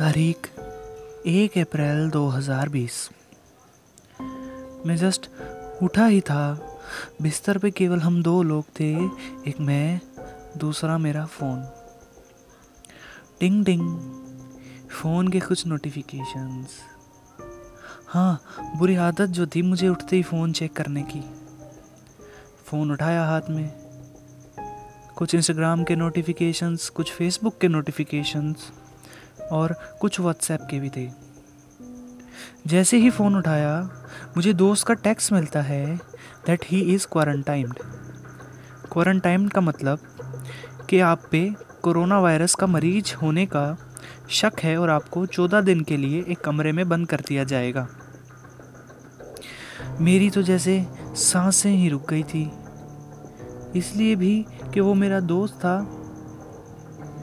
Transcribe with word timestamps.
तारीख 0.00 0.50
एक 1.26 1.58
अप्रैल 1.58 2.10
2020 2.10 3.10
मैं 4.86 4.96
जस्ट 4.96 5.30
उठा 5.82 6.06
ही 6.06 6.20
था। 6.20 6.54
बिस्तर 7.22 7.58
पे 7.58 7.70
केवल 7.70 7.98
हम 7.98 8.22
दो 8.22 8.42
लोग 8.42 8.64
थे, 8.80 9.06
एक 9.50 9.54
मैं, 9.60 10.00
दूसरा 10.56 10.98
मेरा 10.98 11.26
फ़ोन। 11.26 11.62
टिंग 13.40 13.64
टिंग 13.64 13.98
फ़ोन 14.90 15.28
के 15.28 15.40
कुछ 15.40 15.66
नोटिफिकेशंस 15.66 16.68
हाँ 18.06 18.42
बुरी 18.76 18.96
आदत 18.96 19.26
जो 19.26 19.46
थी 19.46 19.62
मुझे 19.62 19.88
उठते 19.88 20.16
ही 20.16 20.22
फ़ोन 20.22 20.52
चेक 20.52 20.72
करने 20.72 21.02
की। 21.02 21.20
फ़ोन 22.64 22.92
उठाया 22.92 23.24
हाथ 23.24 23.42
में। 23.50 23.72
कुछ 25.16 25.34
इंस्टाग्राम 25.34 25.84
के 25.84 25.96
नोटिफिकेशंस 25.96 26.88
कुछ 26.88 27.12
फेसबुक 27.12 27.58
के 27.58 27.68
नोटिफिकेशंस 27.68 28.72
और 29.50 29.74
कुछ 30.00 30.20
व्हाट्सएप 30.20 30.66
के 30.70 30.80
भी 30.80 30.88
थे। 30.88 31.08
जैसे 32.66 32.96
ही 32.96 33.10
फ़ोन 33.10 33.36
उठाया, 33.36 33.80
मुझे 34.36 34.52
दोस्त 34.52 34.86
का 34.86 34.94
टैक्स 34.94 35.32
मिलता 35.32 35.62
है 35.62 35.96
that 36.46 36.64
he 36.64 36.80
is 36.94 37.06
quarantined 37.12 37.74
quarantined 38.92 39.50
का 39.50 39.60
मतलब 39.60 39.98
कि 40.90 41.00
आप 41.00 41.22
पे 41.30 41.54
कोरोना 41.82 42.20
वायरस 42.20 42.54
का 42.54 42.66
मरीज़ 42.66 43.14
होने 43.14 43.46
का 43.46 43.76
शक 44.30 44.52
है 44.62 44.76
और 44.78 44.90
आपको 44.90 45.26
चौदह 45.26 45.60
दिन 45.60 45.80
के 45.80 45.96
लिए 45.96 46.24
एक 46.28 46.40
कमरे 46.40 46.72
में 46.72 46.88
बंद 46.88 47.08
कर 47.08 47.20
दिया 47.28 47.44
जाएगा। 47.44 47.88
मेरी 50.00 50.30
तो 50.30 50.42
जैसे 50.42 50.86
साँसें 51.16 51.70
ही 51.70 51.88
रुक 51.88 52.08
गई 52.10 52.22
थी। 52.22 52.50
इसलिए 53.76 54.16
भी 54.16 54.46
कि 54.74 54.80
वो 54.80 54.94
मेरा 54.94 55.20
दोस्त 55.20 55.54
था 55.54 55.76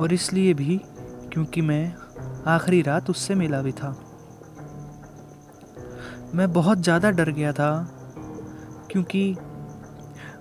और 0.02 0.14
इसलिए 0.14 0.54
भी 0.54 0.80
क्योंकि 1.34 1.62
मैं 1.62 1.96
आखिरी 2.48 2.82
रात 2.82 3.10
उससे 3.10 3.36
मिला 3.36 3.62
भी 3.62 3.72
था। 3.72 3.90
मैं 6.36 6.52
बहुत 6.54 6.78
ज़्यादा 6.78 7.10
डर 7.12 7.30
गया 7.30 7.52
था, 7.54 7.72
क्योंकि 8.92 9.36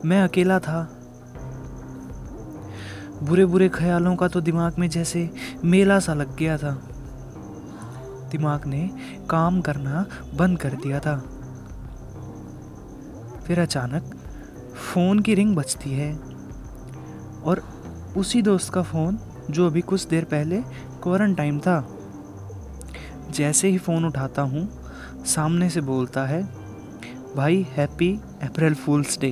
मैं 0.04 0.22
अकेला 0.22 0.58
था। 0.58 0.82
बुरे 3.22 3.44
बुरे 3.46 3.68
ख्यालों 3.68 4.14
का 4.16 4.28
तो 4.28 4.40
दिमाग 4.40 4.78
में 4.78 4.88
जैसे 4.90 5.28
मेला 5.64 5.98
सा 5.98 6.14
लग 6.14 6.36
गया 6.36 6.56
था। 6.58 6.72
दिमाग 8.30 8.66
ने 8.66 8.88
काम 9.30 9.60
करना 9.60 10.04
बंद 10.34 10.58
कर 10.58 10.76
दिया 10.76 11.00
था। 11.00 11.16
फिर 13.46 13.60
अचानक 13.60 14.14
फ़ोन 14.76 15.20
की 15.20 15.34
रिंग 15.34 15.56
बजती 15.56 15.90
है, 15.90 16.12
और 17.44 17.62
उसी 18.16 18.42
दोस्त 18.42 18.72
का 18.72 18.82
फ़ोन, 18.82 19.18
जो 19.50 19.66
अभी 19.66 19.80
कुछ 19.80 20.06
देर 20.06 20.24
पहले 20.24 20.62
क्वारंटाइन 21.02 21.60
था। 21.60 21.78
जैसे 23.36 23.68
ही 23.68 23.78
फ़ोन 23.78 24.04
उठाता 24.04 24.42
हूँ 24.42 24.68
सामने 25.26 25.68
से 25.70 25.80
बोलता 25.80 26.24
है 26.26 26.42
भाई 27.36 27.66
हैप्पी 27.70 28.12
अप्रैल 28.42 28.74
फूल्स 28.74 29.18
डे 29.18 29.30